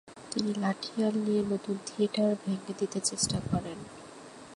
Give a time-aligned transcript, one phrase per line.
[0.31, 3.79] তিনি লাঠিয়াল দিয়ে নতুন থিয়েটার ভেঙ্গে দিতে চেষ্টা করেন।